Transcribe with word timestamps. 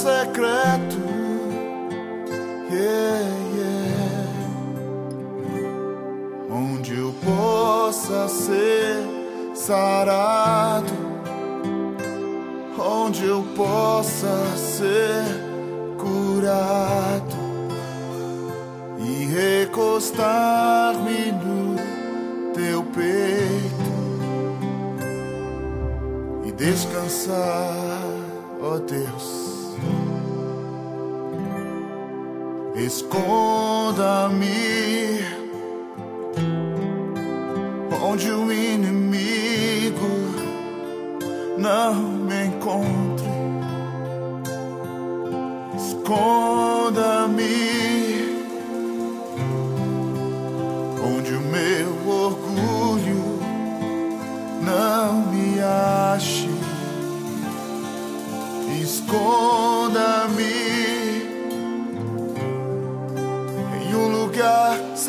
secreto. 0.00 0.96
Yeah, 2.70 3.26
yeah. 3.56 4.28
Onde 6.50 6.96
eu 6.96 7.12
possa 7.22 8.26
ser 8.28 9.04
sarado, 9.54 10.94
onde 12.78 13.26
eu 13.26 13.44
possa 13.54 14.56
ser 14.56 15.22
curado 15.98 17.36
e 18.98 19.26
recostar-me 19.26 21.32
no 21.32 21.76
teu 22.54 22.82
peito 22.84 23.90
e 26.46 26.52
descansar, 26.52 28.00
ó 28.62 28.74
oh 28.74 28.78
Deus. 28.78 29.59
Esconda-me 32.76 34.50
onde 38.02 38.30
o 38.30 38.50
inimigo 38.50 40.08
não 41.58 41.94
me 41.94 42.46
encontre. 42.46 43.28
Esconda-me 45.76 47.44
onde 51.04 51.34
o 51.34 51.40
meu 51.40 52.08
orgulho 52.08 53.38
não 54.62 55.26
me 55.26 55.60
ache. 55.60 56.48
Esconda-me 58.82 59.59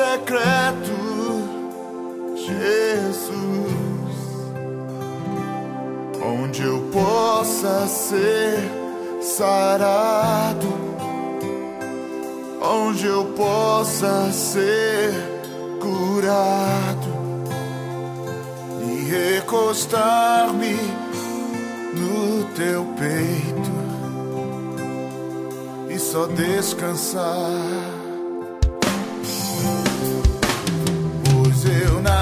secreto, 0.00 0.96
Jesus, 2.34 3.34
onde 6.24 6.62
eu 6.62 6.80
possa 6.90 7.86
ser 7.86 8.58
sarado, 9.20 10.68
onde 12.62 13.06
eu 13.06 13.26
possa 13.36 14.32
ser 14.32 15.12
curado. 15.78 17.10
E 18.82 19.04
recostar-me 19.04 20.76
no 21.94 22.44
teu 22.54 22.86
peito. 22.96 23.70
E 25.90 25.98
só 25.98 26.26
descansar. 26.26 27.99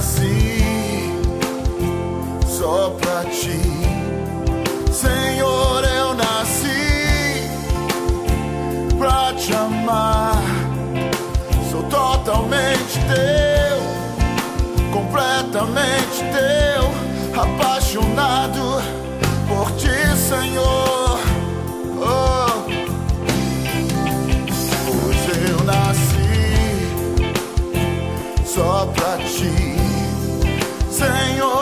Nasci 0.00 1.12
só 2.46 2.96
pra 2.98 3.24
ti, 3.24 3.60
Senhor. 4.90 5.84
Eu 5.84 6.14
nasci 6.14 7.44
pra 8.98 9.34
te 9.34 9.54
amar. 9.54 10.42
Sou 11.70 11.82
totalmente 11.82 12.98
teu, 13.10 13.78
completamente 14.90 16.24
teu, 16.32 16.90
apaixonado 17.38 18.82
por 19.46 19.70
ti, 19.72 20.16
Senhor. 20.16 21.20
Oh. 22.00 22.64
Pois 24.86 25.22
eu 25.50 25.60
nasci 25.64 26.30
só 28.46 28.86
pra 28.94 29.18
ti. 29.18 29.69
Senhor, 31.00 31.59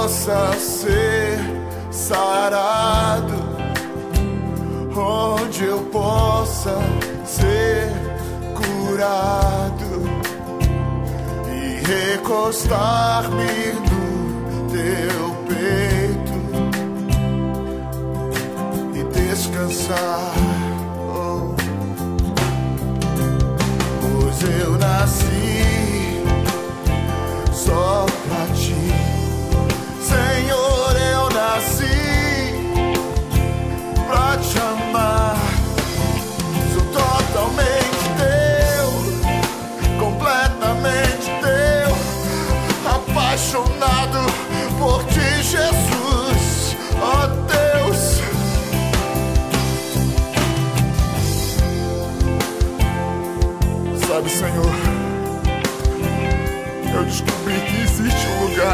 possa 0.00 0.58
ser 0.58 1.38
sarado, 1.90 3.34
onde 4.96 5.64
eu 5.64 5.80
possa 5.92 6.78
ser 7.26 7.92
curado 8.54 10.02
e 11.52 11.82
recostar-me 11.86 13.74
no 13.90 14.70
teu 14.70 15.36
peito 15.46 16.38
e 18.94 19.04
descansar. 19.04 20.49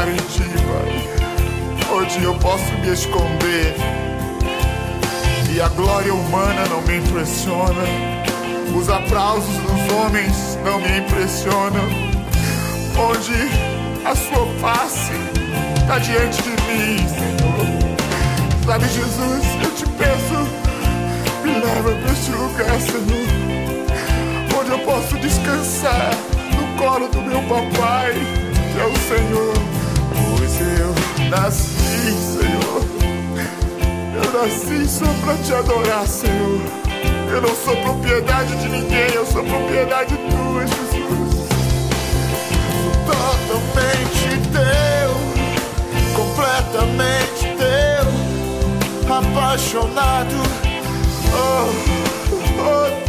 Pai, 0.07 1.97
onde 1.97 2.23
eu 2.23 2.33
posso 2.35 2.71
me 2.73 2.93
esconder 2.93 3.75
e 5.53 5.59
a 5.59 5.67
glória 5.69 6.13
humana 6.13 6.65
não 6.69 6.81
me 6.83 6.97
impressiona, 6.97 7.83
os 8.73 8.89
aplausos 8.89 9.55
dos 9.57 9.93
homens 9.93 10.57
não 10.63 10.79
me 10.79 10.99
impressionam, 10.99 11.83
onde 12.97 13.49
a 14.05 14.15
Sua 14.15 14.45
face 14.61 15.11
está 15.81 15.99
diante 15.99 16.41
de 16.41 16.49
mim, 16.49 17.07
Senhor. 17.09 18.65
Sabe, 18.65 18.85
Jesus, 18.85 19.45
eu 19.63 19.75
te 19.75 19.85
peço, 19.97 20.47
me 21.43 21.53
leva 21.53 21.91
para 21.91 22.11
este 22.11 22.31
lugar, 22.31 22.79
Senhor 22.79 23.47
onde 24.59 24.71
eu 24.71 24.79
posso 24.79 25.15
descansar 25.17 26.11
no 26.55 26.77
colo 26.77 27.07
do 27.09 27.21
meu 27.21 27.41
papai, 27.43 28.13
que 28.13 28.79
é 28.79 28.85
o 28.85 28.97
Senhor. 29.07 29.56
Eu 30.59 31.29
nasci, 31.29 32.13
Senhor. 32.13 32.81
Eu 34.15 34.41
nasci 34.41 34.87
só 34.87 35.05
pra 35.23 35.35
te 35.35 35.53
adorar, 35.53 36.07
Senhor. 36.07 36.61
Eu 37.31 37.41
não 37.41 37.55
sou 37.55 37.75
propriedade 37.77 38.55
de 38.57 38.69
ninguém, 38.69 39.11
eu 39.13 39.25
sou 39.25 39.43
propriedade 39.43 40.15
tua, 40.15 40.65
Jesus. 40.65 41.47
Totalmente 43.05 44.39
teu, 44.51 45.11
completamente 46.15 47.55
teu, 47.57 48.07
apaixonado. 49.13 50.35
Oh, 51.33 51.67
oh 53.03 53.06